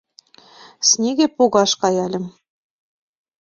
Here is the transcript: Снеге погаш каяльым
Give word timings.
Снеге 0.89 1.25
погаш 1.37 1.71
каяльым 1.81 2.25